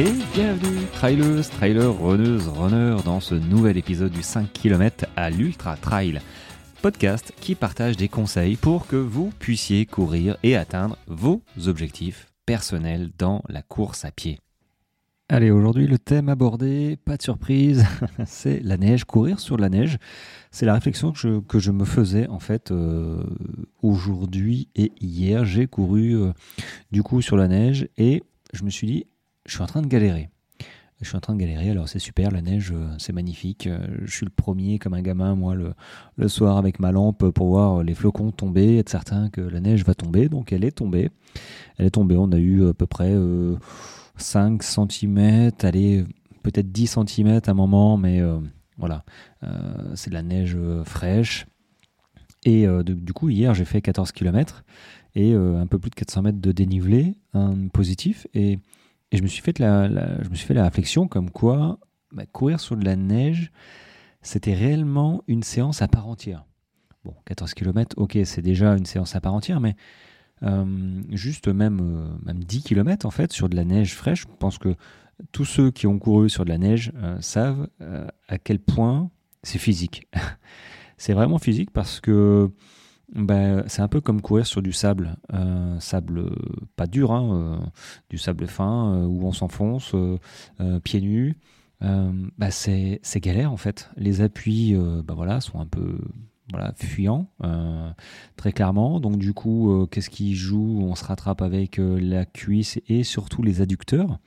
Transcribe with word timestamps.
Et 0.00 0.12
bienvenue, 0.32 0.86
trailers, 0.92 1.50
trailers, 1.50 2.00
runneuses, 2.00 2.46
runners, 2.46 3.02
dans 3.04 3.18
ce 3.18 3.34
nouvel 3.34 3.76
épisode 3.76 4.12
du 4.12 4.22
5 4.22 4.52
km 4.52 5.06
à 5.16 5.28
l'Ultra 5.28 5.76
Trail, 5.76 6.20
podcast 6.82 7.34
qui 7.40 7.56
partage 7.56 7.96
des 7.96 8.06
conseils 8.06 8.54
pour 8.54 8.86
que 8.86 8.94
vous 8.94 9.32
puissiez 9.40 9.86
courir 9.86 10.36
et 10.44 10.54
atteindre 10.54 10.96
vos 11.08 11.42
objectifs 11.66 12.28
personnels 12.46 13.10
dans 13.18 13.42
la 13.48 13.62
course 13.62 14.04
à 14.04 14.12
pied. 14.12 14.38
Allez, 15.28 15.50
aujourd'hui 15.50 15.88
le 15.88 15.98
thème 15.98 16.28
abordé, 16.28 16.96
pas 17.04 17.16
de 17.16 17.22
surprise, 17.22 17.84
c'est 18.24 18.60
la 18.60 18.76
neige, 18.76 19.02
courir 19.02 19.40
sur 19.40 19.56
la 19.56 19.68
neige. 19.68 19.98
C'est 20.52 20.64
la 20.64 20.74
réflexion 20.74 21.10
que 21.10 21.58
je, 21.58 21.70
me 21.72 21.84
faisais 21.84 22.28
en 22.28 22.38
fait 22.38 22.70
euh, 22.70 23.24
aujourd'hui 23.82 24.68
et 24.76 24.92
hier. 25.00 25.44
J'ai 25.44 25.66
couru 25.66 26.14
euh, 26.14 26.32
du 26.92 27.02
coup 27.02 27.20
sur 27.20 27.36
la 27.36 27.48
neige 27.48 27.88
et 27.96 28.22
je 28.52 28.62
me 28.62 28.70
suis 28.70 28.86
dit, 28.86 29.04
je 29.48 29.54
suis 29.54 29.62
en 29.62 29.66
train 29.66 29.82
de 29.82 29.88
galérer. 29.88 30.30
Je 31.00 31.06
suis 31.06 31.16
en 31.16 31.20
train 31.20 31.34
de 31.34 31.40
galérer, 31.40 31.70
alors 31.70 31.88
c'est 31.88 32.00
super, 32.00 32.30
la 32.32 32.42
neige, 32.42 32.72
euh, 32.72 32.88
c'est 32.98 33.12
magnifique. 33.12 33.68
Je 34.04 34.10
suis 34.10 34.26
le 34.26 34.32
premier, 34.32 34.78
comme 34.78 34.94
un 34.94 35.02
gamin, 35.02 35.34
moi, 35.36 35.54
le, 35.54 36.28
soir 36.28 36.56
avec 36.56 36.80
ma 36.80 36.90
lampe 36.90 37.30
pour 37.30 37.48
voir 37.48 37.82
les 37.82 37.94
flocons 37.94 38.32
tomber, 38.32 38.78
être 38.78 38.88
certain 38.88 39.30
que 39.30 39.40
la 39.40 39.60
neige 39.60 39.84
va 39.84 39.94
tomber. 39.94 40.28
Donc 40.28 40.52
elle 40.52 40.64
est 40.64 40.72
tombée. 40.72 41.10
Elle 41.76 41.86
est 41.86 41.90
tombée, 41.90 42.16
on 42.16 42.32
a 42.32 42.38
eu 42.38 42.68
à 42.68 42.74
peu 42.74 42.86
près 42.86 43.14
5 44.16 44.62
cm, 44.62 45.50
allez, 45.62 46.04
peut-être 46.42 46.70
10 46.72 46.98
cm 47.06 47.40
à 47.46 47.50
un 47.50 47.54
moment, 47.54 47.96
mais 47.96 48.20
euh, 48.20 48.38
voilà, 48.76 49.04
euh, 49.42 49.94
c'est 49.94 50.10
de 50.10 50.14
la 50.14 50.22
neige 50.22 50.56
euh, 50.56 50.84
fraîche. 50.84 51.46
Et 52.44 52.66
du 52.84 53.12
coup, 53.12 53.28
hier, 53.28 53.52
j'ai 53.52 53.64
fait 53.64 53.82
14 53.82 54.12
km 54.12 54.64
et 55.16 55.34
un 55.34 55.66
peu 55.66 55.78
plus 55.78 55.90
de 55.90 55.96
400 55.96 56.22
mètres 56.22 56.40
de 56.40 56.52
dénivelé 56.52 57.16
un 57.34 57.66
positif. 57.66 58.28
Et, 58.32 58.60
je, 59.12 59.22
me 59.22 59.26
suis 59.26 59.42
fait 59.42 59.58
la, 59.58 59.88
je 60.22 60.28
me 60.28 60.34
suis 60.34 60.46
fait 60.46 60.54
la 60.54 60.64
réflexion 60.64 61.08
comme 61.08 61.30
quoi 61.30 61.78
bah, 62.12 62.24
courir 62.26 62.60
sur 62.60 62.76
de 62.76 62.84
la 62.84 62.96
neige, 62.96 63.52
c'était 64.22 64.54
réellement 64.54 65.22
une 65.26 65.42
séance 65.42 65.82
à 65.82 65.88
part 65.88 66.08
entière. 66.08 66.44
Bon, 67.04 67.14
14 67.26 67.54
km, 67.54 67.96
ok, 67.98 68.18
c'est 68.24 68.42
déjà 68.42 68.76
une 68.76 68.86
séance 68.86 69.14
à 69.14 69.20
part 69.20 69.34
entière, 69.34 69.60
mais 69.60 69.76
euh, 70.42 71.02
juste 71.10 71.48
même, 71.48 71.80
euh, 71.80 72.16
même 72.24 72.42
10 72.44 72.62
km 72.62 73.06
en 73.06 73.10
fait 73.10 73.32
sur 73.32 73.48
de 73.48 73.56
la 73.56 73.64
neige 73.64 73.94
fraîche. 73.94 74.22
Je 74.22 74.36
pense 74.38 74.58
que 74.58 74.74
tous 75.32 75.44
ceux 75.44 75.70
qui 75.70 75.86
ont 75.86 75.98
couru 75.98 76.30
sur 76.30 76.44
de 76.44 76.50
la 76.50 76.58
neige 76.58 76.92
euh, 76.96 77.20
savent 77.20 77.68
à 78.28 78.38
quel 78.38 78.58
point 78.58 79.10
c'est 79.42 79.58
physique. 79.58 80.08
c'est 80.96 81.12
vraiment 81.12 81.38
physique 81.38 81.70
parce 81.72 82.00
que 82.00 82.50
ben, 83.14 83.64
c'est 83.66 83.82
un 83.82 83.88
peu 83.88 84.00
comme 84.00 84.20
courir 84.20 84.46
sur 84.46 84.62
du 84.62 84.72
sable, 84.72 85.16
sable 85.80 86.30
pas 86.76 86.86
dur, 86.86 87.12
hein, 87.12 87.70
du 88.10 88.18
sable 88.18 88.46
fin 88.46 89.04
où 89.04 89.26
on 89.26 89.32
s'enfonce 89.32 89.94
pieds 90.84 91.00
nus. 91.00 91.36
Ben, 91.80 92.50
c'est 92.50 93.20
galère 93.20 93.52
en 93.52 93.56
fait. 93.56 93.90
Les 93.96 94.20
appuis 94.20 94.76
voilà, 95.06 95.40
sont 95.40 95.60
un 95.60 95.66
peu 95.66 95.98
voilà, 96.50 96.72
fuyant, 96.76 97.28
euh, 97.44 97.90
très 98.36 98.52
clairement. 98.52 99.00
Donc 99.00 99.18
du 99.18 99.32
coup, 99.34 99.70
euh, 99.70 99.86
qu'est-ce 99.86 100.10
qui 100.10 100.34
joue? 100.34 100.80
On 100.80 100.94
se 100.94 101.04
rattrape 101.04 101.42
avec 101.42 101.78
euh, 101.78 101.98
la 102.00 102.24
cuisse 102.24 102.80
et 102.88 103.04
surtout 103.04 103.42
les 103.42 103.60
adducteurs. 103.60 104.18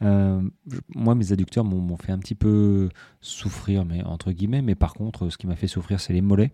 moi, 0.00 1.14
mes 1.14 1.32
adducteurs 1.32 1.64
m'ont 1.64 1.96
fait 1.96 2.12
un 2.12 2.18
petit 2.18 2.34
peu 2.34 2.90
souffrir, 3.20 3.84
mais 3.84 4.02
entre 4.04 4.32
guillemets. 4.32 4.62
Mais 4.62 4.74
par 4.74 4.92
contre, 4.92 5.30
ce 5.30 5.38
qui 5.38 5.46
m'a 5.46 5.56
fait 5.56 5.68
souffrir, 5.68 6.00
c'est 6.00 6.12
les 6.12 6.20
mollets. 6.20 6.52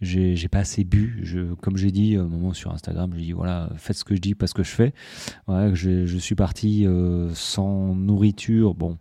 J'ai 0.00 0.48
pas 0.48 0.60
assez 0.60 0.84
bu. 0.84 1.20
Je, 1.22 1.54
comme 1.54 1.76
j'ai 1.76 1.90
dit 1.90 2.16
un 2.16 2.24
moment 2.24 2.54
sur 2.54 2.72
Instagram, 2.72 3.12
j'ai 3.14 3.26
dit 3.26 3.32
voilà, 3.32 3.70
faites 3.76 3.96
ce 3.96 4.04
que 4.04 4.14
je 4.14 4.20
dis, 4.20 4.34
pas 4.34 4.46
ce 4.46 4.54
que 4.54 4.62
je 4.62 4.70
fais. 4.70 4.94
Je, 5.48 6.16
suis 6.18 6.34
parti 6.34 6.86
sans 7.34 7.94
nourriture. 7.94 8.74
Bon, 8.74 8.96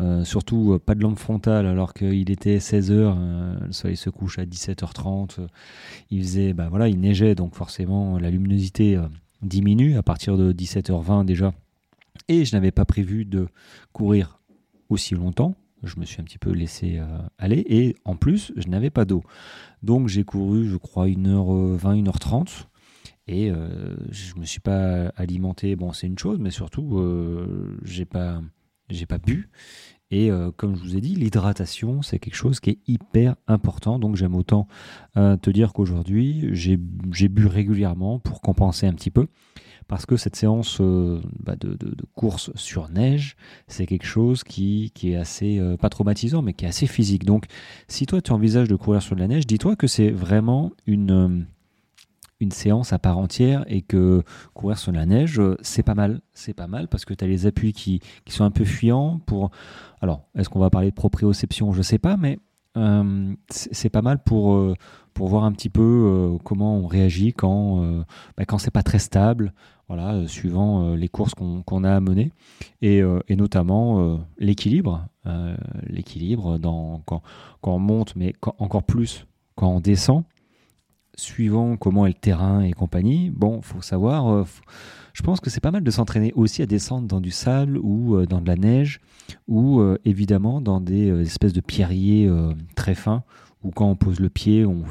euh, 0.00 0.24
surtout 0.24 0.72
euh, 0.72 0.78
pas 0.80 0.96
de 0.96 1.02
lampe 1.02 1.20
frontale 1.20 1.66
alors 1.66 1.94
qu'il 1.94 2.28
était 2.28 2.58
16h, 2.58 2.90
euh, 2.90 3.56
le 3.64 3.72
soleil 3.72 3.96
se 3.96 4.10
couche 4.10 4.40
à 4.40 4.44
17h30, 4.44 5.46
il 6.10 6.22
faisait, 6.22 6.52
bah 6.52 6.68
voilà, 6.68 6.88
il 6.88 6.98
neigeait 6.98 7.36
donc 7.36 7.54
forcément 7.54 8.18
la 8.18 8.30
luminosité 8.30 9.00
diminue 9.42 9.96
à 9.96 10.02
partir 10.02 10.36
de 10.36 10.52
17h20 10.52 11.24
déjà. 11.24 11.54
Et 12.28 12.44
je 12.44 12.56
n'avais 12.56 12.72
pas 12.72 12.84
prévu 12.84 13.24
de 13.24 13.46
courir 13.92 14.40
aussi 14.88 15.14
longtemps, 15.14 15.54
je 15.86 15.98
me 15.98 16.04
suis 16.04 16.20
un 16.20 16.24
petit 16.24 16.38
peu 16.38 16.50
laissé 16.50 17.00
aller 17.38 17.64
et 17.66 17.96
en 18.04 18.16
plus 18.16 18.52
je 18.56 18.68
n'avais 18.68 18.90
pas 18.90 19.04
d'eau. 19.04 19.22
Donc 19.82 20.08
j'ai 20.08 20.24
couru 20.24 20.68
je 20.68 20.76
crois 20.76 21.06
1h20, 21.06 22.04
1h30 22.04 22.66
et 23.26 23.50
je 24.10 24.34
me 24.38 24.44
suis 24.44 24.60
pas 24.60 25.08
alimenté, 25.16 25.76
bon 25.76 25.92
c'est 25.92 26.06
une 26.06 26.18
chose 26.18 26.38
mais 26.38 26.50
surtout 26.50 27.00
j'ai 27.82 28.04
pas 28.04 28.40
j'ai 28.90 29.06
pas 29.06 29.18
bu. 29.18 29.50
Et 30.10 30.30
euh, 30.30 30.52
comme 30.56 30.76
je 30.76 30.82
vous 30.82 30.96
ai 30.96 31.00
dit, 31.00 31.14
l'hydratation, 31.16 32.02
c'est 32.02 32.18
quelque 32.18 32.36
chose 32.36 32.60
qui 32.60 32.70
est 32.70 32.78
hyper 32.86 33.34
important. 33.48 33.98
Donc 33.98 34.16
j'aime 34.16 34.34
autant 34.34 34.68
euh, 35.16 35.36
te 35.36 35.50
dire 35.50 35.72
qu'aujourd'hui, 35.72 36.48
j'ai 36.52 36.76
bu 36.76 37.46
régulièrement 37.46 38.18
pour 38.18 38.40
compenser 38.40 38.86
un 38.86 38.92
petit 38.92 39.10
peu. 39.10 39.26
Parce 39.88 40.06
que 40.06 40.16
cette 40.16 40.36
séance 40.36 40.78
euh, 40.80 41.20
bah, 41.40 41.56
de, 41.56 41.74
de, 41.74 41.94
course 42.14 42.50
sur 42.54 42.88
neige, 42.88 43.36
c'est 43.68 43.86
quelque 43.86 44.06
chose 44.06 44.44
qui, 44.44 44.92
qui 44.94 45.12
est 45.12 45.16
assez, 45.16 45.60
pas 45.80 45.88
traumatisant, 45.88 46.42
mais 46.42 46.52
qui 46.52 46.64
est 46.64 46.68
assez 46.68 46.86
physique. 46.86 47.24
Donc 47.24 47.46
si 47.88 48.06
toi 48.06 48.20
tu 48.20 48.32
envisages 48.32 48.68
de 48.68 48.76
courir 48.76 49.02
sur 49.02 49.14
de 49.14 49.20
la 49.20 49.28
neige, 49.28 49.46
dis-toi 49.46 49.76
que 49.76 49.86
c'est 49.86 50.10
vraiment 50.10 50.72
une 50.86 51.46
une 52.40 52.50
séance 52.50 52.92
à 52.92 52.98
part 52.98 53.18
entière 53.18 53.64
et 53.68 53.80
que 53.80 54.22
courir 54.54 54.78
sur 54.78 54.92
la 54.92 55.06
neige, 55.06 55.40
c'est 55.62 55.82
pas 55.82 55.94
mal. 55.94 56.20
C'est 56.32 56.52
pas 56.54 56.66
mal 56.66 56.88
parce 56.88 57.04
que 57.04 57.14
tu 57.14 57.24
as 57.24 57.28
les 57.28 57.46
appuis 57.46 57.72
qui, 57.72 58.00
qui, 58.24 58.32
sont 58.32 58.44
un 58.44 58.50
peu 58.50 58.64
fuyants. 58.64 59.20
Pour... 59.26 59.50
Alors, 60.00 60.26
est-ce 60.34 60.48
qu'on 60.48 60.58
va 60.58 60.70
parler 60.70 60.90
de 60.90 60.94
proprioception? 60.94 61.72
Je 61.72 61.82
sais 61.82 61.98
pas, 61.98 62.16
mais 62.16 62.38
euh, 62.76 63.34
c'est 63.50 63.88
pas 63.88 64.02
mal 64.02 64.18
pour, 64.22 64.54
euh, 64.54 64.74
pour 65.14 65.28
voir 65.28 65.44
un 65.44 65.52
petit 65.52 65.70
peu 65.70 65.82
euh, 65.82 66.38
comment 66.42 66.76
on 66.76 66.86
réagit 66.86 67.32
quand, 67.32 68.04
bah, 68.36 68.44
quand 68.46 68.58
c'est 68.58 68.72
pas 68.72 68.82
très 68.82 68.98
stable, 68.98 69.52
voilà, 69.88 70.26
suivant 70.26 70.94
les 70.94 71.08
courses 71.08 71.34
qu'on 71.34 71.84
a 71.84 71.94
à 71.94 72.00
mener, 72.00 72.32
et, 72.80 73.02
et 73.28 73.36
notamment 73.36 74.18
l'équilibre. 74.38 75.06
l'équilibre 75.86 76.58
quand, 77.04 77.22
on 77.62 77.78
monte, 77.78 78.16
mais 78.16 78.34
encore 78.58 78.82
plus 78.82 79.26
quand 79.56 79.68
on 79.68 79.80
descend 79.80 80.24
suivant 81.16 81.76
comment 81.76 82.06
est 82.06 82.10
le 82.10 82.14
terrain 82.14 82.62
et 82.62 82.72
compagnie, 82.72 83.30
bon, 83.30 83.62
faut 83.62 83.82
savoir, 83.82 84.28
euh, 84.28 84.44
je 85.12 85.22
pense 85.22 85.40
que 85.40 85.50
c'est 85.50 85.60
pas 85.60 85.70
mal 85.70 85.84
de 85.84 85.90
s'entraîner 85.90 86.32
aussi 86.34 86.62
à 86.62 86.66
descendre 86.66 87.06
dans 87.06 87.20
du 87.20 87.30
sable 87.30 87.78
ou 87.78 88.16
euh, 88.16 88.26
dans 88.26 88.40
de 88.40 88.46
la 88.46 88.56
neige 88.56 89.00
ou 89.48 89.80
euh, 89.80 89.98
évidemment 90.04 90.60
dans 90.60 90.80
des 90.80 91.08
espèces 91.20 91.52
de 91.52 91.60
pierriers 91.60 92.30
très 92.74 92.94
fins 92.94 93.22
où 93.62 93.70
quand 93.70 93.88
on 93.88 93.96
pose 93.96 94.20
le 94.20 94.28
pied, 94.28 94.66
on 94.66 94.84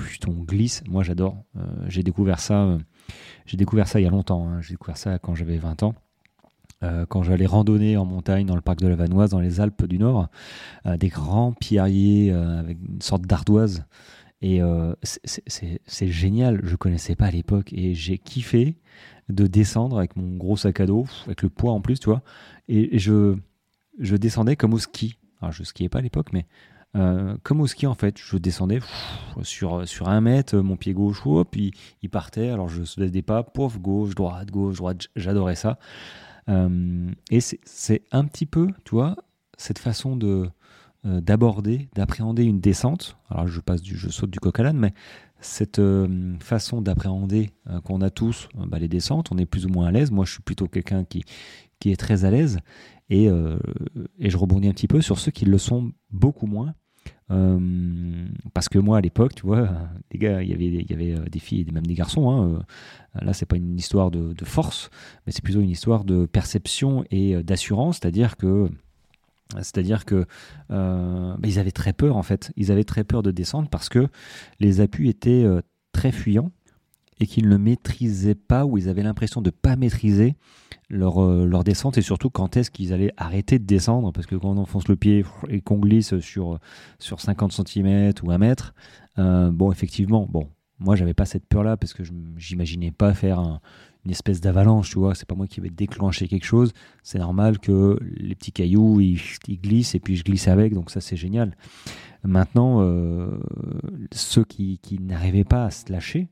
glisse. 0.43 0.83
Moi, 0.89 1.03
j'adore. 1.03 1.43
j'ai 1.87 2.01
découvert 2.01 2.39
ça. 2.39 2.79
J'ai 3.45 3.57
découvert 3.57 3.87
ça 3.87 3.99
il 3.99 4.03
y 4.03 4.07
a 4.07 4.09
longtemps. 4.09 4.47
Hein. 4.47 4.61
J'ai 4.61 4.73
découvert 4.73 4.97
ça 4.97 5.19
quand 5.19 5.35
j'avais 5.35 5.57
20 5.57 5.83
ans. 5.83 5.95
quand 7.07 7.23
j'allais 7.23 7.45
randonner 7.45 7.95
en 7.95 8.05
montagne 8.05 8.45
dans 8.45 8.55
le 8.55 8.61
parc 8.61 8.79
de 8.79 8.87
la 8.87 8.95
Vanoise, 8.95 9.29
dans 9.29 9.39
les 9.39 9.61
Alpes 9.61 9.85
du 9.85 9.99
Nord, 9.99 10.27
des 10.85 11.07
grands 11.07 11.53
pierriers 11.53 12.31
avec 12.31 12.77
une 12.77 13.01
sorte 13.01 13.21
d'ardoise 13.21 13.85
et 14.43 14.61
euh, 14.61 14.93
c'est 15.03 16.07
génial, 16.09 16.59
je 16.63 16.75
connaissais 16.75 17.15
pas 17.15 17.27
à 17.27 17.31
l'époque 17.31 17.71
et 17.71 17.95
j'ai 17.95 18.17
kiffé 18.17 18.75
de 19.29 19.47
descendre 19.47 19.97
avec 19.97 20.17
mon 20.17 20.35
gros 20.35 20.57
sac 20.57 20.81
à 20.81 20.85
dos, 20.85 21.07
avec 21.25 21.43
le 21.43 21.49
poids 21.49 21.71
en 21.71 21.79
plus, 21.79 21.97
tu 21.97 22.09
vois. 22.09 22.23
Et, 22.67 22.99
je, 22.99 23.37
je 23.99 24.17
descendais 24.17 24.57
comme 24.57 24.73
au 24.73 24.79
ski. 24.79 25.17
Alors 25.41 25.53
je 25.53 25.63
skiais 25.63 25.87
pas 25.87 25.99
à 25.99 26.01
l'époque, 26.01 26.33
mais 26.33 26.45
euh, 26.95 27.35
comme 27.41 27.59
au 27.61 27.67
ski 27.67 27.87
en 27.87 27.95
fait, 27.95 28.17
je 28.17 28.37
descendais 28.37 28.79
sur, 29.41 29.87
sur 29.87 30.09
un 30.09 30.21
mètre, 30.21 30.57
mon 30.57 30.77
pied 30.77 30.93
gauche, 30.93 31.23
puis 31.49 31.73
il 32.03 32.09
partait, 32.09 32.49
alors 32.49 32.69
je 32.69 32.83
faisais 32.83 33.09
des 33.09 33.23
pas, 33.23 33.43
pouf, 33.43 33.79
gauche, 33.79 34.13
droite, 34.13 34.51
gauche, 34.51 34.77
droite, 34.77 35.07
j'adorais 35.15 35.55
ça. 35.55 35.79
Euh, 36.49 37.09
et 37.31 37.39
c'est 37.39 38.03
un 38.11 38.25
petit 38.25 38.45
peu, 38.45 38.67
tu 38.83 38.91
vois, 38.91 39.15
cette 39.57 39.79
façon 39.79 40.15
de, 40.15 40.49
euh, 41.05 41.19
d'aborder, 41.19 41.89
d'appréhender 41.95 42.43
une 42.43 42.59
descente. 42.59 43.17
Alors 43.29 43.47
je 43.47 43.59
passe 43.59 43.81
du, 43.81 43.97
je 43.97 44.09
saute 44.09 44.29
du 44.29 44.39
coq 44.39 44.59
à 44.59 44.63
l'âne, 44.63 44.77
mais 44.77 44.93
cette 45.39 45.81
façon 46.39 46.81
d'appréhender 46.81 47.49
qu'on 47.83 47.99
a 48.01 48.09
tous 48.09 48.47
bah, 48.55 48.79
les 48.79 48.87
descentes, 48.87 49.29
on 49.31 49.37
est 49.37 49.45
plus 49.45 49.65
ou 49.65 49.69
moins 49.69 49.87
à 49.87 49.91
l'aise. 49.91 50.09
Moi, 50.09 50.23
je 50.23 50.31
suis 50.31 50.41
plutôt 50.41 50.69
quelqu'un 50.69 51.03
qui, 51.03 51.25
qui 51.81 51.91
est 51.91 51.97
très 51.97 52.23
à 52.23 52.31
l'aise 52.31 52.59
et, 53.09 53.25
et, 53.25 54.29
je 54.29 54.37
rebondis 54.37 54.69
un 54.69 54.71
petit 54.71 54.87
peu 54.87 55.01
sur 55.01 55.19
ceux 55.19 55.31
qui 55.31 55.43
le 55.43 55.57
sont 55.57 55.91
beaucoup 56.11 56.45
moins. 56.45 56.75
Parce 57.29 58.69
que 58.69 58.79
moi 58.79 58.97
à 58.97 59.01
l'époque, 59.01 59.35
tu 59.35 59.45
vois, 59.45 59.69
les 60.11 60.19
gars, 60.19 60.41
il 60.41 60.49
y 60.49 60.53
avait, 60.53 60.85
y 60.87 60.93
avait 60.93 61.29
des 61.29 61.39
filles 61.39 61.65
et 61.67 61.71
même 61.71 61.85
des 61.85 61.95
garçons. 61.95 62.29
Hein, 62.29 62.63
là, 63.15 63.33
c'est 63.33 63.45
pas 63.45 63.57
une 63.57 63.77
histoire 63.77 64.11
de, 64.11 64.45
force, 64.45 64.89
mais 65.25 65.31
c'est 65.31 65.43
plutôt 65.43 65.61
une 65.61 65.69
histoire 65.69 66.03
de 66.03 66.25
perception 66.25 67.05
et 67.11 67.41
d'assurance, 67.43 67.99
c'est-à-dire 68.01 68.37
que 68.37 68.69
c'est-à-dire 69.61 70.05
que 70.05 70.25
euh, 70.71 71.33
bah, 71.37 71.47
ils 71.47 71.59
avaient 71.59 71.71
très 71.71 71.93
peur 71.93 72.17
en 72.17 72.23
fait. 72.23 72.51
Ils 72.55 72.71
avaient 72.71 72.83
très 72.83 73.03
peur 73.03 73.23
de 73.23 73.31
descendre 73.31 73.69
parce 73.69 73.89
que 73.89 74.07
les 74.59 74.81
appuis 74.81 75.09
étaient 75.09 75.43
euh, 75.43 75.61
très 75.91 76.11
fuyants 76.11 76.51
et 77.19 77.27
qu'ils 77.27 77.49
ne 77.49 77.57
maîtrisaient 77.57 78.35
pas 78.35 78.65
ou 78.65 78.77
ils 78.77 78.89
avaient 78.89 79.03
l'impression 79.03 79.41
de 79.41 79.47
ne 79.47 79.51
pas 79.51 79.75
maîtriser 79.75 80.35
leur, 80.89 81.23
euh, 81.23 81.45
leur 81.45 81.63
descente 81.63 81.97
et 81.97 82.01
surtout 82.01 82.29
quand 82.29 82.57
est-ce 82.57 82.71
qu'ils 82.71 82.93
allaient 82.93 83.13
arrêter 83.17 83.59
de 83.59 83.65
descendre 83.65 84.11
parce 84.11 84.27
que 84.27 84.35
quand 84.35 84.51
on 84.51 84.57
enfonce 84.57 84.87
le 84.87 84.95
pied 84.95 85.25
et 85.49 85.61
qu'on 85.61 85.77
glisse 85.77 86.19
sur, 86.19 86.59
sur 86.99 87.21
50 87.21 87.51
cm 87.51 88.13
ou 88.23 88.31
1 88.31 88.37
mètre, 88.37 88.73
euh, 89.17 89.51
bon 89.51 89.71
effectivement, 89.71 90.27
bon, 90.29 90.49
moi 90.79 90.95
j'avais 90.95 91.13
pas 91.13 91.25
cette 91.25 91.45
peur 91.47 91.63
là 91.63 91.77
parce 91.77 91.93
que 91.93 92.03
je 92.03 92.11
j'imaginais 92.37 92.91
pas 92.91 93.13
faire 93.13 93.59
une 94.05 94.11
espèce 94.11 94.41
d'avalanche, 94.41 94.89
tu 94.89 94.99
vois, 94.99 95.15
c'est 95.15 95.27
pas 95.27 95.35
moi 95.35 95.47
qui 95.47 95.61
vais 95.61 95.69
déclencher 95.69 96.27
quelque 96.27 96.45
chose, 96.45 96.73
c'est 97.03 97.19
normal 97.19 97.59
que 97.59 97.97
les 98.01 98.35
petits 98.35 98.51
cailloux 98.51 98.99
ils, 98.99 99.19
glissent 99.61 99.95
et 99.95 99.99
puis 99.99 100.15
je 100.17 100.23
glisse 100.23 100.47
avec, 100.47 100.73
donc 100.73 100.91
ça 100.91 100.99
c'est 100.99 101.15
génial. 101.15 101.55
Maintenant, 102.25 102.81
euh, 102.81 103.37
ceux 104.11 104.45
qui 104.45 104.79
n'arrivaient 105.01 105.43
pas 105.43 105.65
à 105.65 105.71
se 105.71 105.91
lâcher, 105.91 106.29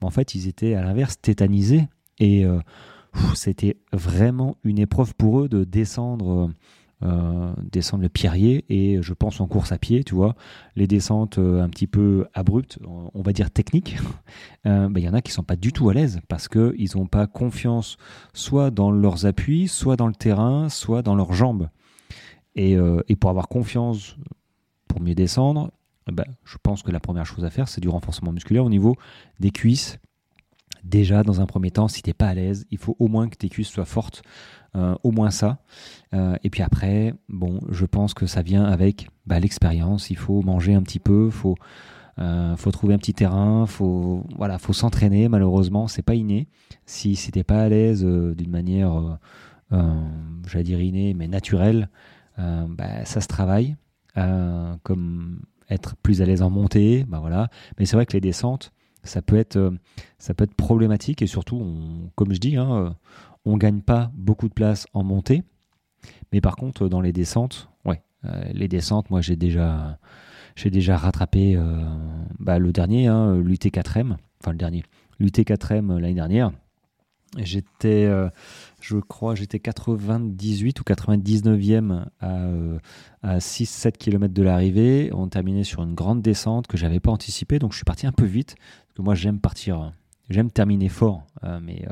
en 0.00 0.10
fait 0.10 0.34
ils 0.34 0.48
étaient 0.48 0.74
à 0.74 0.82
l'inverse 0.82 1.20
tétanisés 1.20 1.88
et 2.18 2.44
c'était 3.34 3.76
vraiment 3.92 4.56
une 4.64 4.78
épreuve 4.78 5.14
pour 5.14 5.40
eux 5.40 5.48
de 5.48 5.64
descendre. 5.64 6.50
Euh, 7.02 7.52
descendre 7.70 8.04
le 8.04 8.08
pierrier 8.08 8.64
et 8.70 9.02
je 9.02 9.12
pense 9.12 9.42
en 9.42 9.46
course 9.46 9.70
à 9.70 9.76
pied, 9.76 10.02
tu 10.02 10.14
vois, 10.14 10.34
les 10.76 10.86
descentes 10.86 11.36
euh, 11.36 11.62
un 11.62 11.68
petit 11.68 11.86
peu 11.86 12.26
abruptes, 12.32 12.78
on 12.86 13.20
va 13.20 13.34
dire 13.34 13.50
techniques, 13.50 13.98
euh, 14.66 14.88
ben, 14.88 15.02
il 15.02 15.04
y 15.04 15.08
en 15.08 15.12
a 15.12 15.20
qui 15.20 15.30
sont 15.30 15.42
pas 15.42 15.56
du 15.56 15.74
tout 15.74 15.90
à 15.90 15.92
l'aise 15.92 16.20
parce 16.28 16.48
qu'ils 16.48 16.88
n'ont 16.94 17.06
pas 17.06 17.26
confiance 17.26 17.98
soit 18.32 18.70
dans 18.70 18.90
leurs 18.90 19.26
appuis, 19.26 19.68
soit 19.68 19.96
dans 19.96 20.06
le 20.06 20.14
terrain, 20.14 20.70
soit 20.70 21.02
dans 21.02 21.14
leurs 21.14 21.34
jambes. 21.34 21.68
Et 22.54 22.78
pour 23.20 23.28
avoir 23.28 23.48
confiance, 23.48 24.16
pour 24.88 25.02
mieux 25.02 25.14
descendre, 25.14 25.70
ben, 26.12 26.24
je 26.44 26.56
pense 26.62 26.82
que 26.82 26.90
la 26.90 27.00
première 27.00 27.26
chose 27.26 27.44
à 27.44 27.50
faire, 27.50 27.68
c'est 27.68 27.80
du 27.80 27.88
renforcement 27.88 28.32
musculaire 28.32 28.64
au 28.64 28.70
niveau 28.70 28.96
des 29.40 29.50
cuisses 29.50 29.98
déjà 30.86 31.22
dans 31.22 31.40
un 31.40 31.46
premier 31.46 31.70
temps, 31.70 31.88
si 31.88 32.02
t'es 32.02 32.12
pas 32.12 32.28
à 32.28 32.34
l'aise, 32.34 32.66
il 32.70 32.78
faut 32.78 32.96
au 32.98 33.08
moins 33.08 33.28
que 33.28 33.36
tes 33.36 33.48
cuisses 33.48 33.68
soient 33.68 33.84
fortes, 33.84 34.22
euh, 34.74 34.94
au 35.02 35.10
moins 35.10 35.30
ça. 35.30 35.58
Euh, 36.14 36.36
et 36.42 36.50
puis 36.50 36.62
après, 36.62 37.14
bon, 37.28 37.60
je 37.70 37.84
pense 37.84 38.14
que 38.14 38.26
ça 38.26 38.42
vient 38.42 38.64
avec 38.64 39.08
bah, 39.26 39.40
l'expérience. 39.40 40.10
Il 40.10 40.16
faut 40.16 40.42
manger 40.42 40.74
un 40.74 40.82
petit 40.82 40.98
peu, 40.98 41.30
faut 41.30 41.56
euh, 42.18 42.56
faut 42.56 42.70
trouver 42.70 42.94
un 42.94 42.98
petit 42.98 43.14
terrain, 43.14 43.66
faut 43.66 44.24
voilà, 44.36 44.58
faut 44.58 44.72
s'entraîner. 44.72 45.28
Malheureusement, 45.28 45.88
c'est 45.88 46.02
pas 46.02 46.14
inné. 46.14 46.48
Si 46.86 47.16
t'es 47.32 47.44
pas 47.44 47.62
à 47.62 47.68
l'aise 47.68 48.04
d'une 48.04 48.50
manière, 48.50 49.18
j'allais 49.70 50.64
dire 50.64 50.80
innée, 50.80 51.14
mais 51.14 51.28
naturelle, 51.28 51.90
bah, 52.38 53.04
ça 53.04 53.20
se 53.20 53.28
travaille. 53.28 53.76
comme 54.14 55.40
être 55.70 55.96
plus 55.96 56.22
à 56.22 56.26
l'aise 56.26 56.42
en 56.42 56.50
montée, 56.50 57.04
bah 57.08 57.18
voilà. 57.20 57.48
Mais 57.78 57.86
c'est 57.86 57.96
vrai 57.96 58.06
que 58.06 58.12
les 58.12 58.20
descentes 58.20 58.72
ça 59.06 59.22
peut 59.22 59.36
être, 59.36 59.56
euh, 59.56 59.70
ça 60.18 60.34
peut 60.34 60.44
être 60.44 60.54
problématique 60.54 61.22
et 61.22 61.26
surtout, 61.26 61.64
comme 62.14 62.32
je 62.32 62.38
dis, 62.38 62.56
hein, 62.56 62.72
euh, 62.72 62.90
on 63.44 63.56
gagne 63.56 63.80
pas 63.80 64.10
beaucoup 64.14 64.48
de 64.48 64.52
place 64.54 64.86
en 64.92 65.04
montée, 65.04 65.42
mais 66.32 66.40
par 66.40 66.56
contre 66.56 66.88
dans 66.88 67.00
les 67.00 67.12
descentes, 67.12 67.70
ouais, 67.84 68.02
euh, 68.24 68.44
les 68.52 68.68
descentes, 68.68 69.10
moi 69.10 69.20
j'ai 69.20 69.36
déjà, 69.36 69.98
rattrapé 70.96 71.58
bah, 72.38 72.58
le 72.58 72.72
dernier, 72.72 73.06
hein, 73.06 73.36
l'UT4M, 73.36 74.16
enfin 74.40 74.50
le 74.50 74.58
dernier, 74.58 74.82
l'UT4M 75.20 75.98
l'année 75.98 76.14
dernière. 76.14 76.52
J'étais, 77.36 78.08
je 78.80 78.96
crois, 78.98 79.34
j'étais 79.34 79.58
98 79.58 80.80
ou 80.80 80.82
99e 80.84 82.06
à, 82.20 82.48
à 83.22 83.38
6-7 83.38 83.92
km 83.92 84.32
de 84.32 84.42
l'arrivée. 84.42 85.10
On 85.12 85.28
terminait 85.28 85.64
sur 85.64 85.82
une 85.82 85.94
grande 85.94 86.22
descente 86.22 86.66
que 86.66 86.76
j'avais 86.76 87.00
pas 87.00 87.10
anticipée, 87.10 87.58
donc 87.58 87.72
je 87.72 87.76
suis 87.76 87.84
parti 87.84 88.06
un 88.06 88.12
peu 88.12 88.24
vite 88.24 88.56
que 88.96 89.02
moi 89.02 89.14
j'aime 89.14 89.38
partir, 89.38 89.92
j'aime 90.30 90.50
terminer 90.50 90.88
fort 90.88 91.26
euh, 91.44 91.60
mes, 91.60 91.86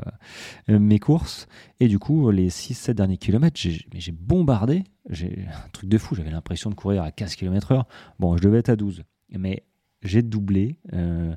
euh, 0.69 0.97
courses. 0.97 1.47
Et 1.79 1.87
du 1.87 1.99
coup, 1.99 2.31
les 2.31 2.49
6-7 2.49 2.93
derniers 2.93 3.17
kilomètres, 3.17 3.59
j'ai 3.59 4.11
bombardé. 4.11 4.83
J'ai 5.09 5.45
un 5.47 5.69
truc 5.69 5.89
de 5.89 5.97
fou, 5.97 6.15
j'avais 6.15 6.31
l'impression 6.31 6.69
de 6.69 6.75
courir 6.75 7.03
à 7.03 7.11
15 7.11 7.35
km/h. 7.35 7.83
Bon, 8.19 8.35
je 8.37 8.41
devais 8.41 8.57
être 8.59 8.69
à 8.69 8.75
12. 8.75 9.03
Mais 9.37 9.63
j'ai 10.01 10.23
doublé. 10.23 10.77
Euh, 10.93 11.35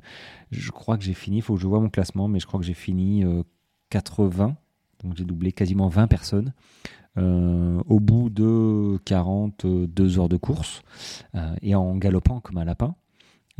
je 0.51 0.71
crois 0.71 0.97
que 0.97 1.03
j'ai 1.03 1.13
fini, 1.13 1.37
il 1.37 1.41
faut 1.41 1.55
que 1.55 1.61
je 1.61 1.67
vois 1.67 1.79
mon 1.79 1.89
classement, 1.89 2.27
mais 2.27 2.39
je 2.39 2.47
crois 2.47 2.59
que 2.59 2.65
j'ai 2.65 2.73
fini 2.73 3.23
80. 3.89 4.55
Donc 5.03 5.15
j'ai 5.15 5.25
doublé 5.25 5.51
quasiment 5.51 5.87
20 5.87 6.07
personnes. 6.07 6.53
au 7.17 7.99
bout 7.99 8.29
de 8.29 8.97
42 9.05 10.19
heures 10.19 10.29
de 10.29 10.37
course 10.37 10.81
et 11.61 11.75
en 11.75 11.95
galopant 11.97 12.39
comme 12.39 12.57
un 12.57 12.65
lapin. 12.65 12.95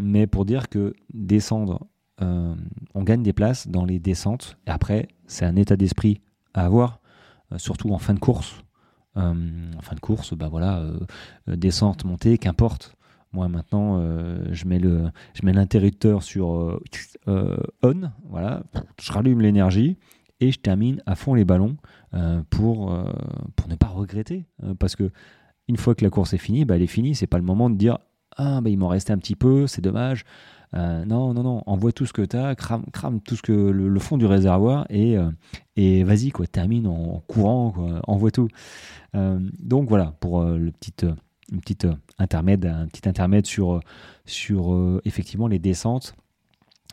Mais 0.01 0.27
pour 0.27 0.45
dire 0.45 0.69
que 0.69 0.93
descendre 1.13 1.87
euh, 2.21 2.55
on 2.95 3.03
gagne 3.03 3.23
des 3.23 3.33
places 3.33 3.67
dans 3.67 3.85
les 3.85 3.99
descentes. 3.99 4.57
Et 4.67 4.71
après, 4.71 5.07
c'est 5.27 5.45
un 5.45 5.55
état 5.55 5.75
d'esprit 5.75 6.21
à 6.53 6.65
avoir, 6.65 6.99
euh, 7.51 7.57
surtout 7.57 7.93
en 7.93 7.97
fin 7.97 8.13
de 8.13 8.19
course. 8.19 8.63
Euh, 9.17 9.71
en 9.77 9.81
fin 9.81 9.95
de 9.95 9.99
course, 9.99 10.33
bah 10.33 10.49
voilà, 10.49 10.83
descente, 11.47 12.05
montée, 12.05 12.37
qu'importe. 12.37 12.95
Moi 13.31 13.47
maintenant, 13.47 14.01
je 14.51 14.65
mets 14.65 14.79
le, 14.79 15.11
je 15.35 15.45
mets 15.45 15.53
l'interrupteur 15.53 16.23
sur 16.23 16.79
on, 17.27 18.01
voilà, 18.27 18.63
je 18.99 19.11
rallume 19.11 19.41
l'énergie 19.41 19.97
et 20.39 20.51
je 20.51 20.59
termine 20.59 21.01
à 21.05 21.15
fond 21.15 21.33
les 21.33 21.45
ballons 21.45 21.77
pour 22.49 22.97
pour 23.55 23.67
ne 23.67 23.75
pas 23.75 23.87
regretter, 23.87 24.45
parce 24.79 24.95
que 24.95 25.11
une 25.69 25.77
fois 25.77 25.95
que 25.95 26.03
la 26.03 26.09
course 26.09 26.33
est 26.33 26.39
finie, 26.39 26.65
bah, 26.65 26.75
elle 26.75 26.81
est 26.81 26.87
finie. 26.87 27.15
C'est 27.15 27.27
pas 27.27 27.37
le 27.37 27.43
moment 27.43 27.69
de 27.69 27.75
dire 27.75 27.99
ah 28.37 28.61
bah, 28.61 28.69
il 28.69 28.77
m'en 28.77 28.87
restait 28.87 29.13
un 29.13 29.17
petit 29.17 29.35
peu, 29.35 29.67
c'est 29.67 29.81
dommage. 29.81 30.25
Euh, 30.75 31.03
non, 31.05 31.33
non, 31.33 31.43
non, 31.43 31.63
envoie 31.65 31.91
tout 31.91 32.05
ce 32.05 32.13
que 32.13 32.21
tu 32.21 32.37
as, 32.37 32.55
crame, 32.55 32.85
crame, 32.91 33.21
tout 33.21 33.35
ce 33.35 33.41
que 33.41 33.51
le, 33.51 33.99
fond 33.99 34.17
du 34.17 34.25
réservoir 34.25 34.85
et, 34.89 35.17
euh, 35.17 35.29
et 35.75 36.03
vas-y, 36.03 36.29
quoi, 36.29 36.45
termine 36.47 36.87
en 36.87 37.23
courant, 37.27 37.71
quoi, 37.71 38.01
envoie 38.07 38.31
tout. 38.31 38.47
Euh, 39.15 39.39
donc 39.59 39.89
voilà, 39.89 40.13
pour 40.19 40.43
le 40.43 40.71
petit, 40.71 40.93
une 41.51 41.59
petite 41.59 41.87
intermède, 42.19 42.65
un 42.65 42.87
petit 42.87 43.09
intermède 43.09 43.45
sur, 43.45 43.79
sur 44.25 44.99
effectivement 45.05 45.47
les 45.47 45.59
descentes. 45.59 46.15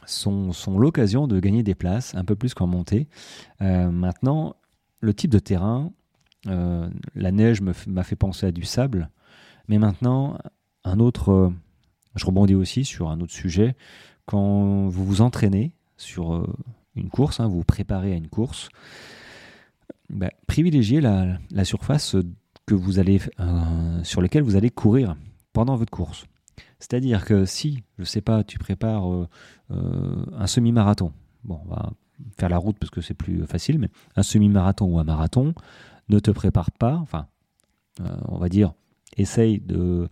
Sont, 0.06 0.52
l'occasion 0.78 1.26
de 1.26 1.38
gagner 1.40 1.62
des 1.62 1.74
places 1.74 2.14
un 2.14 2.24
peu 2.24 2.36
plus 2.36 2.54
qu'en 2.54 2.66
montée. 2.66 3.08
maintenant, 3.60 4.56
le 5.00 5.14
type 5.14 5.30
de 5.30 5.38
terrain, 5.38 5.90
la 6.44 7.32
neige 7.32 7.60
m'a 7.60 8.02
fait 8.02 8.16
penser 8.16 8.46
à 8.46 8.52
du 8.52 8.64
sable, 8.64 9.10
mais 9.68 9.78
maintenant, 9.78 10.38
un 10.84 11.00
autre 11.00 11.52
je 12.16 12.24
rebondis 12.24 12.54
aussi 12.54 12.84
sur 12.84 13.10
un 13.10 13.20
autre 13.20 13.32
sujet. 13.32 13.76
Quand 14.24 14.88
vous 14.88 15.04
vous 15.04 15.20
entraînez 15.20 15.72
sur 15.96 16.34
euh, 16.34 16.46
une 16.96 17.10
course, 17.10 17.38
hein, 17.38 17.46
vous 17.46 17.58
vous 17.58 17.64
préparez 17.64 18.12
à 18.12 18.16
une 18.16 18.28
course, 18.28 18.70
bah, 20.08 20.30
privilégiez 20.46 21.00
la, 21.00 21.38
surface 21.64 22.16
euh, 22.16 24.02
sur 24.02 24.20
laquelle 24.20 24.42
vous 24.42 24.56
allez 24.56 24.70
courir 24.70 25.16
pendant 25.52 25.76
votre 25.76 25.92
course. 25.92 26.24
C'est-à-dire 26.78 27.24
que 27.24 27.44
si, 27.44 27.82
je 27.98 28.04
sais 28.04 28.20
pas, 28.20 28.44
tu 28.44 28.58
prépares 28.58 29.10
euh, 29.10 29.26
un 29.70 30.46
semi-marathon, 30.46 31.12
bon, 31.44 31.60
on 31.64 31.68
va 31.68 31.92
faire 32.38 32.48
la 32.48 32.58
route 32.58 32.78
parce 32.78 32.90
que 32.90 33.00
c'est 33.00 33.14
plus 33.14 33.46
facile, 33.46 33.78
mais 33.78 33.88
un 34.14 34.22
semi-marathon 34.22 34.86
ou 34.86 34.98
un 34.98 35.04
marathon, 35.04 35.54
ne 36.08 36.18
te 36.18 36.30
prépare 36.30 36.70
pas, 36.70 36.94
enfin, 36.96 37.26
on 38.28 38.38
va 38.38 38.48
dire, 38.48 38.74
essaye 39.16 39.60
de 39.60 40.08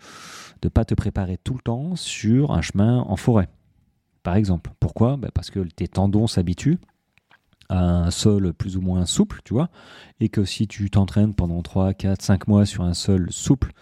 ne 0.62 0.68
pas 0.68 0.84
te 0.84 0.94
préparer 0.94 1.38
tout 1.38 1.54
le 1.54 1.60
temps 1.60 1.96
sur 1.96 2.52
un 2.52 2.62
chemin 2.62 3.00
en 3.00 3.16
forêt, 3.16 3.48
par 4.22 4.36
exemple. 4.36 4.70
Pourquoi? 4.80 5.16
Ben, 5.16 5.30
Parce 5.32 5.50
que 5.50 5.60
tes 5.60 5.88
tendons 5.88 6.26
s'habituent 6.26 6.78
à 7.68 7.80
un 7.80 8.10
sol 8.10 8.52
plus 8.52 8.76
ou 8.76 8.80
moins 8.80 9.06
souple, 9.06 9.40
tu 9.44 9.54
vois, 9.54 9.70
et 10.20 10.28
que 10.28 10.44
si 10.44 10.66
tu 10.66 10.90
t'entraînes 10.90 11.34
pendant 11.34 11.62
3, 11.62 11.94
4, 11.94 12.22
5 12.22 12.48
mois 12.48 12.66
sur 12.66 12.84
un 12.84 12.94
sol 12.94 13.28
souple, 13.30 13.72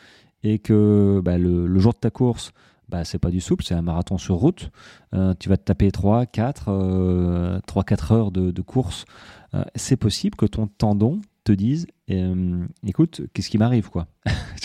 et 0.44 0.58
que 0.58 1.20
ben, 1.24 1.40
le, 1.40 1.78
jour 1.78 1.92
de 1.92 1.98
ta 1.98 2.10
course, 2.10 2.52
bah, 2.92 3.04
c'est 3.04 3.18
pas 3.18 3.30
du 3.30 3.40
souple, 3.40 3.64
c'est 3.64 3.74
un 3.74 3.80
marathon 3.80 4.18
sur 4.18 4.34
route. 4.36 4.70
Euh, 5.14 5.32
tu 5.40 5.48
vas 5.48 5.56
te 5.56 5.64
taper 5.64 5.90
3, 5.90 6.26
4, 6.26 7.62
3, 7.66 7.84
4 7.84 8.12
heures 8.12 8.30
de, 8.30 8.60
course. 8.60 9.06
Euh, 9.54 9.64
c'est 9.74 9.96
possible 9.96 10.36
que 10.36 10.44
ton 10.44 10.66
tendon 10.66 11.22
te 11.42 11.52
dise 11.52 11.86
euh, 12.10 12.66
écoute, 12.86 13.22
qu'est-ce 13.32 13.48
qui 13.48 13.56
m'arrive 13.56 13.88
quoi? 13.88 14.08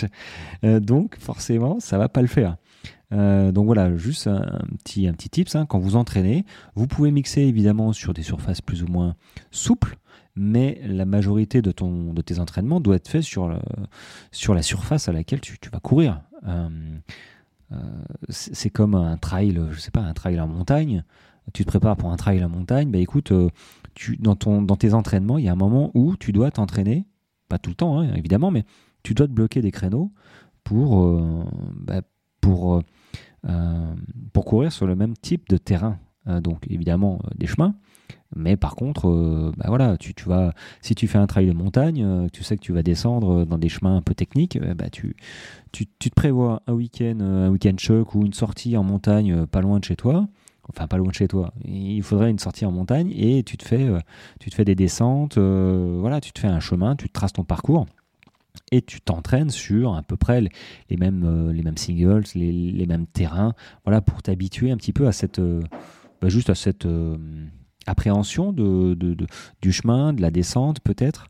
Donc 0.63 1.17
forcément, 1.17 1.79
ça 1.79 1.97
va 1.97 2.09
pas 2.09 2.21
le 2.21 2.27
faire. 2.27 2.57
Donc 3.09 3.65
voilà, 3.65 3.95
juste 3.95 4.27
un, 4.27 4.59
petit, 4.83 5.07
un 5.07 5.13
petit 5.13 5.29
tips, 5.29 5.55
hein. 5.55 5.65
quand 5.65 5.79
vous 5.79 5.95
entraînez, 5.95 6.43
vous 6.75 6.87
pouvez 6.87 7.11
mixer 7.11 7.43
évidemment 7.43 7.93
sur 7.93 8.13
des 8.13 8.23
surfaces 8.23 8.59
plus 8.59 8.83
ou 8.83 8.87
moins 8.87 9.15
souples, 9.49 9.97
mais 10.35 10.81
la 10.85 11.05
majorité 11.05 11.61
de, 11.61 11.71
tes 11.71 12.39
entraînements 12.39 12.81
doit 12.81 12.97
être 12.97 13.07
fait 13.07 13.21
sur, 13.21 13.47
la 13.47 14.61
surface 14.61 15.07
à 15.07 15.13
laquelle 15.13 15.39
tu 15.39 15.69
vas 15.71 15.79
courir. 15.79 16.21
C'est 18.29 18.69
comme 18.69 18.95
un 18.95 19.17
trail, 19.17 19.59
je 19.71 19.79
sais 19.79 19.91
pas, 19.91 20.01
un 20.01 20.13
trail 20.13 20.39
en 20.39 20.47
montagne. 20.47 21.03
Tu 21.53 21.63
te 21.63 21.69
prépares 21.69 21.97
pour 21.97 22.11
un 22.11 22.17
trail 22.17 22.43
en 22.43 22.49
montagne, 22.49 22.91
bah 22.91 22.97
écoute, 22.97 23.31
dans, 24.19 24.35
ton, 24.35 24.61
dans 24.61 24.75
tes 24.75 24.93
entraînements, 24.93 25.37
il 25.37 25.45
y 25.45 25.49
a 25.49 25.53
un 25.53 25.57
moment 25.57 25.91
où 25.93 26.15
tu 26.15 26.31
dois 26.31 26.51
t'entraîner, 26.51 27.05
pas 27.49 27.57
tout 27.57 27.69
le 27.69 27.75
temps 27.75 27.99
hein, 27.99 28.13
évidemment, 28.15 28.51
mais 28.51 28.65
tu 29.03 29.13
dois 29.13 29.27
te 29.27 29.31
bloquer 29.31 29.61
des 29.61 29.71
créneaux 29.71 30.11
pour, 30.63 31.01
euh, 31.01 31.45
bah, 31.75 32.01
pour, 32.41 32.75
euh, 32.75 32.81
euh, 33.47 33.95
pour 34.33 34.45
courir 34.45 34.71
sur 34.71 34.85
le 34.85 34.95
même 34.95 35.15
type 35.15 35.47
de 35.49 35.57
terrain. 35.57 35.97
donc 36.43 36.65
évidemment 36.69 37.21
des 37.35 37.47
chemins. 37.47 37.75
Mais 38.35 38.57
par 38.57 38.75
contre, 38.75 39.53
bah 39.57 39.65
voilà, 39.67 39.97
tu, 39.97 40.13
tu, 40.13 40.25
vas, 40.27 40.53
si 40.81 40.95
tu 40.95 41.07
fais 41.07 41.17
un 41.17 41.27
trail 41.27 41.47
de 41.47 41.53
montagne, 41.53 42.27
tu 42.31 42.43
sais 42.43 42.57
que 42.57 42.61
tu 42.61 42.73
vas 42.73 42.83
descendre 42.83 43.45
dans 43.45 43.57
des 43.57 43.69
chemins 43.69 43.95
un 43.95 44.01
peu 44.01 44.13
techniques, 44.13 44.59
bah 44.75 44.89
tu, 44.89 45.15
tu, 45.71 45.85
tu, 45.99 46.09
te 46.09 46.15
prévois 46.15 46.61
un 46.67 46.73
week-end, 46.73 47.19
un 47.21 47.49
week-end 47.49 47.75
choc 47.77 48.15
ou 48.15 48.25
une 48.25 48.33
sortie 48.33 48.75
en 48.75 48.83
montagne 48.83 49.45
pas 49.45 49.61
loin 49.61 49.79
de 49.79 49.85
chez 49.85 49.95
toi 49.95 50.27
enfin 50.69 50.87
pas 50.87 50.97
loin 50.97 51.09
de 51.09 51.13
chez 51.13 51.27
toi. 51.27 51.53
Il 51.65 52.03
faudrait 52.03 52.29
une 52.29 52.39
sortie 52.39 52.65
en 52.65 52.71
montagne 52.71 53.11
et 53.15 53.43
tu 53.43 53.57
te 53.57 53.65
fais, 53.65 53.83
euh, 53.83 53.99
tu 54.39 54.49
te 54.49 54.55
fais 54.55 54.65
des 54.65 54.75
descentes, 54.75 55.37
euh, 55.37 55.97
voilà, 55.99 56.21
tu 56.21 56.31
te 56.31 56.39
fais 56.39 56.47
un 56.47 56.59
chemin, 56.59 56.95
tu 56.95 57.09
traces 57.09 57.33
ton 57.33 57.43
parcours 57.43 57.85
et 58.71 58.81
tu 58.81 59.01
t'entraînes 59.01 59.49
sur 59.49 59.95
à 59.95 60.01
peu 60.01 60.17
près 60.17 60.41
les, 60.41 60.97
mêmes, 60.97 61.23
euh, 61.25 61.53
les 61.53 61.61
mêmes 61.61 61.77
singles, 61.77 62.23
les, 62.35 62.85
mêmes 62.85 63.05
terrains, 63.07 63.53
voilà, 63.85 64.01
pour 64.01 64.21
t'habituer 64.21 64.71
un 64.71 64.77
petit 64.77 64.93
peu 64.93 65.07
à 65.07 65.11
cette, 65.11 65.39
bah, 65.39 66.29
juste 66.29 66.49
à 66.49 66.55
cette 66.55 66.87
appréhension 67.87 68.53
de, 68.53 68.95
du 69.61 69.71
chemin, 69.71 70.13
de 70.13 70.21
la 70.21 70.29
descente 70.29 70.79
peut-être. 70.81 71.27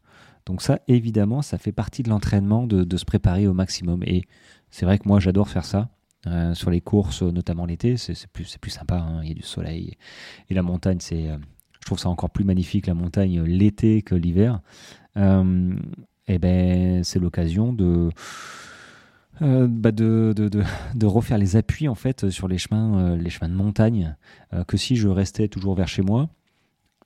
Donc 0.47 0.61
ça, 0.61 0.79
évidemment, 0.87 1.41
ça 1.41 1.57
fait 1.57 1.73
partie 1.73 2.03
de 2.03 2.09
l'entraînement 2.09 2.67
de, 2.67 2.97
se 2.97 3.05
préparer 3.05 3.47
au 3.47 3.53
maximum. 3.53 4.01
Et 4.03 4.23
c'est 4.71 4.85
vrai 4.85 4.97
que 4.97 5.07
moi, 5.07 5.19
j'adore 5.19 5.49
faire 5.49 5.65
ça. 5.65 5.89
Euh, 6.25 6.53
sur 6.53 6.71
les 6.71 6.81
courses, 6.81 7.21
notamment 7.21 7.65
l'été, 7.65 7.95
c'est 7.97 8.27
plus, 8.27 8.57
plus 8.57 8.71
sympa. 8.71 8.97
Hein. 8.97 9.19
Il 9.23 9.27
y 9.27 9.31
a 9.31 9.35
du 9.35 9.43
soleil. 9.43 9.97
Et 10.49 10.53
la 10.53 10.61
montagne, 10.61 10.97
c'est, 11.01 11.29
euh, 11.29 11.37
je 11.81 11.85
trouve 11.85 11.99
ça 11.99 12.09
encore 12.09 12.29
plus 12.29 12.45
magnifique, 12.45 12.87
la 12.87 12.93
montagne, 12.93 13.41
l'été 13.43 14.01
que 14.01 14.15
l'hiver. 14.15 14.61
Euh, 15.17 15.75
et 16.27 16.39
ben, 16.39 17.03
c'est 17.03 17.19
l'occasion 17.19 17.73
de, 17.73 18.09
bah 19.41 19.91
de, 19.91 20.33
de, 20.33 21.05
refaire 21.05 21.37
les 21.37 21.55
appuis 21.55 21.87
en 21.87 21.95
fait 21.95 22.29
sur 22.29 22.47
les 22.47 22.57
chemins, 22.57 23.15
les 23.15 23.29
chemins 23.29 23.49
de 23.49 23.55
montagne. 23.55 24.15
que 24.67 24.75
si 24.75 24.95
je 24.95 25.07
restais 25.07 25.47
toujours 25.47 25.75
vers 25.75 25.87
chez 25.87 26.01
moi, 26.01 26.29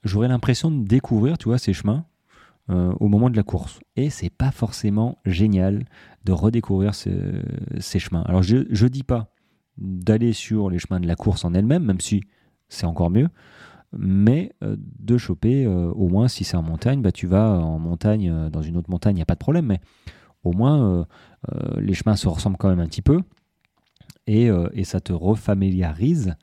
j'aurais 0.03 0.27
l'impression 0.27 0.71
de 0.71 0.83
découvrir, 0.83 1.37
tu 1.37 1.49
vois, 1.49 1.57
ces 1.57 1.73
chemins 1.73 2.05
euh, 2.69 2.93
au 2.99 3.07
moment 3.07 3.29
de 3.29 3.35
la 3.35 3.43
course. 3.43 3.79
Et 3.95 4.09
c'est 4.09 4.29
pas 4.29 4.51
forcément 4.51 5.17
génial 5.25 5.85
de 6.25 6.31
redécouvrir 6.31 6.93
ces 6.93 7.99
chemins. 7.99 8.21
Alors 8.21 8.43
je 8.43 8.57
ne 8.57 8.87
dis 8.87 9.03
pas 9.03 9.33
d'aller 9.77 10.31
sur 10.31 10.69
les 10.69 10.79
chemins 10.79 10.99
de 10.99 11.07
la 11.07 11.15
course 11.15 11.43
en 11.43 11.53
elle-même, 11.53 11.83
même 11.83 11.99
si 11.99 12.23
c'est 12.69 12.85
encore 12.85 13.09
mieux, 13.09 13.29
mais 13.97 14.53
euh, 14.63 14.75
de 14.79 15.17
choper, 15.17 15.65
euh, 15.65 15.91
au 15.91 16.07
moins 16.07 16.27
si 16.27 16.43
c'est 16.43 16.55
en 16.55 16.61
montagne, 16.61 17.01
bah, 17.01 17.11
tu 17.11 17.27
vas 17.27 17.49
en 17.49 17.79
montagne, 17.79 18.49
dans 18.49 18.61
une 18.61 18.77
autre 18.77 18.89
montagne, 18.89 19.15
il 19.15 19.19
n'y 19.19 19.23
a 19.23 19.25
pas 19.25 19.33
de 19.33 19.39
problème, 19.39 19.65
mais 19.65 19.81
au 20.43 20.53
moins 20.53 21.05
les 21.77 21.93
chemins 21.93 22.15
se 22.15 22.27
ressemblent 22.27 22.57
quand 22.57 22.69
même 22.69 22.79
un 22.79 22.87
petit 22.87 23.03
peu, 23.03 23.21
et 24.27 24.49
ça 24.83 24.99
te 24.99 25.13
refamiliarise 25.13 26.35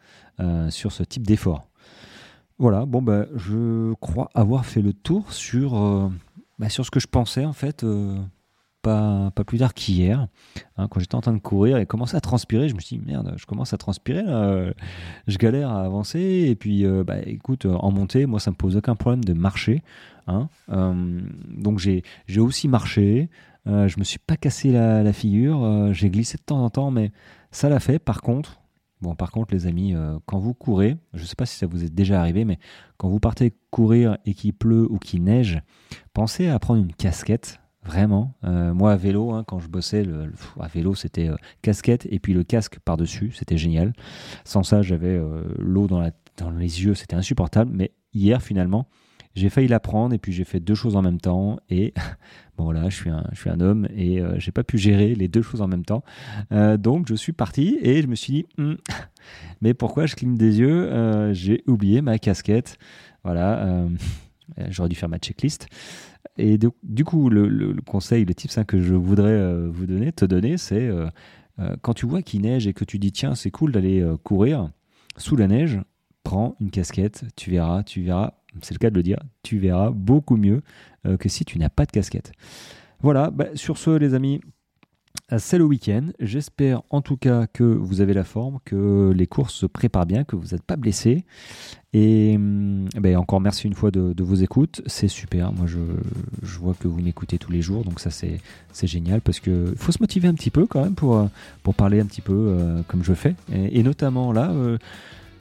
sur 0.68 0.92
ce 0.92 1.02
type 1.02 1.26
d'effort. 1.26 1.68
Voilà, 2.58 2.86
bon, 2.86 3.02
bah, 3.02 3.26
je 3.36 3.92
crois 3.94 4.30
avoir 4.34 4.66
fait 4.66 4.82
le 4.82 4.92
tour 4.92 5.32
sur, 5.32 5.76
euh, 5.76 6.08
bah, 6.58 6.68
sur 6.68 6.84
ce 6.84 6.90
que 6.90 6.98
je 6.98 7.06
pensais, 7.06 7.44
en 7.44 7.52
fait, 7.52 7.84
euh, 7.84 8.18
pas, 8.82 9.30
pas 9.30 9.44
plus 9.44 9.58
tard 9.58 9.74
qu'hier, 9.74 10.26
hein, 10.76 10.88
quand 10.88 10.98
j'étais 10.98 11.14
en 11.14 11.20
train 11.20 11.32
de 11.32 11.38
courir 11.38 11.78
et 11.78 11.86
commençais 11.86 12.16
à 12.16 12.20
transpirer. 12.20 12.68
Je 12.68 12.74
me 12.74 12.80
suis 12.80 12.98
dit, 12.98 13.04
merde, 13.06 13.32
je 13.36 13.46
commence 13.46 13.72
à 13.74 13.78
transpirer, 13.78 14.24
je 15.28 15.38
galère 15.38 15.70
à 15.70 15.84
avancer. 15.84 16.46
Et 16.48 16.56
puis, 16.56 16.84
euh, 16.84 17.04
bah, 17.04 17.18
écoute, 17.26 17.64
en 17.64 17.92
montée, 17.92 18.26
moi, 18.26 18.40
ça 18.40 18.50
me 18.50 18.56
pose 18.56 18.76
aucun 18.76 18.96
problème 18.96 19.24
de 19.24 19.34
marcher. 19.34 19.82
Hein, 20.26 20.48
donc, 20.68 21.78
j'ai 21.78 22.02
aussi 22.38 22.66
marché. 22.66 23.30
je 23.66 23.98
me 23.98 24.04
suis 24.04 24.18
pas 24.18 24.36
cassé 24.36 24.72
la, 24.72 25.04
la 25.04 25.12
figure. 25.12 25.92
j'ai 25.92 26.10
glissé 26.10 26.38
de 26.38 26.42
temps 26.42 26.64
en 26.64 26.70
temps, 26.70 26.90
mais 26.90 27.12
ça 27.52 27.68
l'a 27.68 27.78
fait. 27.78 28.00
Par 28.00 28.20
contre, 28.20 28.60
Bon, 29.00 29.14
par 29.14 29.30
contre, 29.30 29.54
les 29.54 29.66
amis, 29.66 29.94
euh, 29.94 30.18
quand 30.26 30.38
vous 30.38 30.54
courez, 30.54 30.96
je 31.14 31.22
ne 31.22 31.26
sais 31.26 31.36
pas 31.36 31.46
si 31.46 31.56
ça 31.56 31.66
vous 31.66 31.84
est 31.84 31.94
déjà 31.94 32.20
arrivé, 32.20 32.44
mais 32.44 32.58
quand 32.96 33.08
vous 33.08 33.20
partez 33.20 33.54
courir 33.70 34.18
et 34.24 34.34
qu'il 34.34 34.52
pleut 34.52 34.86
ou 34.90 34.98
qu'il 34.98 35.22
neige, 35.22 35.60
pensez 36.14 36.48
à 36.48 36.58
prendre 36.58 36.82
une 36.82 36.92
casquette. 36.92 37.60
Vraiment, 37.84 38.34
euh, 38.44 38.74
moi 38.74 38.92
à 38.92 38.96
vélo, 38.96 39.32
hein, 39.32 39.44
quand 39.46 39.60
je 39.60 39.68
bossais, 39.68 40.04
à 40.60 40.66
vélo 40.66 40.94
c'était 40.94 41.28
euh, 41.28 41.36
casquette 41.62 42.06
et 42.10 42.18
puis 42.18 42.34
le 42.34 42.42
casque 42.42 42.80
par-dessus, 42.80 43.32
c'était 43.32 43.56
génial. 43.56 43.92
Sans 44.44 44.62
ça, 44.62 44.82
j'avais 44.82 45.18
l'eau 45.58 45.86
dans 45.86 46.02
les 46.50 46.84
yeux, 46.84 46.94
c'était 46.94 47.16
insupportable. 47.16 47.70
Mais 47.72 47.92
hier, 48.12 48.42
finalement, 48.42 48.88
j'ai 49.38 49.48
failli 49.48 49.68
la 49.68 49.80
prendre 49.80 50.14
et 50.14 50.18
puis 50.18 50.32
j'ai 50.32 50.44
fait 50.44 50.60
deux 50.60 50.74
choses 50.74 50.96
en 50.96 51.02
même 51.02 51.20
temps 51.20 51.58
et 51.70 51.94
bon 52.58 52.64
voilà, 52.64 52.88
je 52.88 52.96
suis 52.96 53.10
un, 53.10 53.24
je 53.32 53.40
suis 53.40 53.50
un 53.50 53.60
homme 53.60 53.86
et 53.94 54.20
euh, 54.20 54.38
j'ai 54.38 54.52
pas 54.52 54.64
pu 54.64 54.78
gérer 54.78 55.14
les 55.14 55.28
deux 55.28 55.42
choses 55.42 55.62
en 55.62 55.68
même 55.68 55.84
temps. 55.84 56.02
Euh, 56.52 56.76
donc 56.76 57.06
je 57.08 57.14
suis 57.14 57.32
parti 57.32 57.78
et 57.80 58.02
je 58.02 58.06
me 58.08 58.14
suis 58.14 58.32
dit, 58.32 58.46
hmm, 58.58 58.74
mais 59.60 59.74
pourquoi 59.74 60.06
je 60.06 60.16
cligne 60.16 60.36
des 60.36 60.58
yeux? 60.58 60.90
Euh, 60.90 61.32
J'ai 61.32 61.62
oublié 61.66 62.02
ma 62.02 62.18
casquette. 62.18 62.78
Voilà, 63.24 63.86
j'aurais 64.68 64.88
dû 64.88 64.96
faire 64.96 65.08
ma 65.08 65.18
checklist. 65.18 65.68
Et 66.36 66.56
du 66.82 67.04
coup, 67.04 67.28
le, 67.28 67.74
conseil, 67.84 68.24
le 68.24 68.32
type 68.32 68.50
5 68.50 68.64
que 68.64 68.80
je 68.80 68.94
voudrais 68.94 69.66
vous 69.66 69.86
donner, 69.86 70.12
te 70.12 70.24
donner, 70.24 70.56
c'est 70.56 70.88
quand 71.82 71.94
tu 71.94 72.06
vois 72.06 72.22
qu'il 72.22 72.42
neige 72.42 72.68
et 72.68 72.72
que 72.72 72.84
tu 72.84 72.98
dis 72.98 73.10
tiens, 73.10 73.34
c'est 73.34 73.50
cool 73.50 73.72
d'aller 73.72 74.06
courir 74.22 74.70
sous 75.16 75.36
la 75.36 75.48
neige, 75.48 75.80
prends 76.22 76.56
une 76.60 76.70
casquette, 76.70 77.24
tu 77.36 77.50
verras, 77.50 77.82
tu 77.82 78.02
verras 78.02 78.34
c'est 78.62 78.74
le 78.74 78.78
cas 78.78 78.90
de 78.90 78.94
le 78.94 79.02
dire, 79.02 79.18
tu 79.42 79.58
verras 79.58 79.90
beaucoup 79.90 80.36
mieux 80.36 80.62
euh, 81.06 81.16
que 81.16 81.28
si 81.28 81.44
tu 81.44 81.58
n'as 81.58 81.68
pas 81.68 81.86
de 81.86 81.92
casquette. 81.92 82.32
Voilà, 83.00 83.30
bah, 83.30 83.46
sur 83.54 83.78
ce 83.78 83.90
les 83.90 84.14
amis, 84.14 84.40
euh, 85.32 85.38
c'est 85.38 85.58
le 85.58 85.64
week-end. 85.64 86.08
J'espère 86.18 86.82
en 86.90 87.00
tout 87.00 87.16
cas 87.16 87.46
que 87.46 87.62
vous 87.62 88.00
avez 88.00 88.12
la 88.12 88.24
forme, 88.24 88.58
que 88.64 89.12
les 89.14 89.26
courses 89.26 89.54
se 89.54 89.66
préparent 89.66 90.06
bien, 90.06 90.24
que 90.24 90.36
vous 90.36 90.48
n'êtes 90.52 90.62
pas 90.62 90.76
blessés. 90.76 91.24
Et 91.92 92.34
hum, 92.36 92.88
bah, 92.96 93.18
encore 93.18 93.40
merci 93.40 93.66
une 93.66 93.74
fois 93.74 93.90
de, 93.90 94.22
vos 94.22 94.34
écoutes. 94.34 94.82
C'est 94.86 95.08
super. 95.08 95.52
Moi, 95.52 95.66
je, 95.66 95.78
vois 96.58 96.74
que 96.74 96.88
vous 96.88 97.00
m'écoutez 97.00 97.38
tous 97.38 97.52
les 97.52 97.62
jours. 97.62 97.84
Donc 97.84 98.00
ça, 98.00 98.10
c'est, 98.10 98.40
génial 98.82 99.20
parce 99.20 99.40
qu'il 99.40 99.74
faut 99.76 99.92
se 99.92 99.98
motiver 100.00 100.28
un 100.28 100.34
petit 100.34 100.50
peu 100.50 100.66
quand 100.66 100.82
même 100.82 100.94
pour, 100.94 101.16
euh, 101.16 101.26
parler 101.76 102.00
un 102.00 102.06
petit 102.06 102.22
peu 102.22 102.56
comme 102.88 103.04
je 103.04 103.14
fais. 103.14 103.34
Et, 103.52 103.78
et 103.78 103.82
notamment 103.82 104.32
là, 104.32 104.52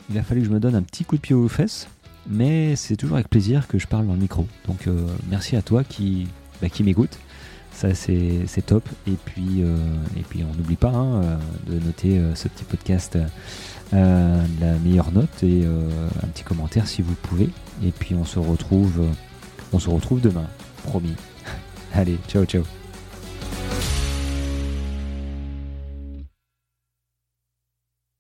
il 0.10 0.18
a 0.18 0.24
fallu 0.24 0.42
que 0.42 0.48
je 0.48 0.52
me 0.52 0.60
donne 0.60 0.76
un 0.76 0.84
petit 0.84 1.04
coup 1.04 1.16
de 1.16 1.22
pied 1.22 1.36
aux 1.36 1.48
fesses 1.48 1.88
mais 2.30 2.76
c'est 2.76 2.96
toujours 2.96 3.16
avec 3.16 3.30
plaisir 3.30 3.68
que 3.68 3.80
je 3.80 3.88
parle 3.88 4.08
dans 4.08 4.14
le 4.14 4.20
micro. 4.20 4.46
Donc 4.68 4.88
euh, 4.88 5.08
merci 5.30 5.56
à 5.56 5.62
toi 5.62 5.84
qui, 5.84 6.28
bah, 6.62 6.70
qui 6.70 6.84
m'écoute. 6.84 7.18
Ça 7.72 7.94
c'est 7.94 8.66
top. 8.66 8.88
Et 9.08 9.16
puis, 9.26 9.62
euh, 9.62 9.78
et 10.18 10.24
puis 10.24 10.44
on 10.44 10.56
n'oublie 10.56 10.76
pas 10.76 10.90
hein, 10.90 11.22
euh, 11.22 11.38
de 11.68 11.80
noter 11.86 12.20
ce 12.34 12.48
petit 12.48 12.64
podcast 12.64 13.18
la 13.92 14.80
meilleure 14.84 15.12
note 15.12 15.44
et 15.44 15.66
un 15.66 16.28
petit 16.28 16.44
commentaire 16.44 16.88
si 16.88 17.02
vous 17.02 17.16
pouvez. 17.16 17.50
Et 17.84 17.92
puis 17.92 18.16
on 18.16 18.26
se 18.26 18.40
retrouve, 18.40 19.06
on 19.72 19.80
se 19.80 19.90
retrouve 19.90 20.22
demain, 20.22 20.48
promis. 20.84 21.16
Allez, 21.94 22.18
ciao 22.28 22.46
ciao. 22.46 22.64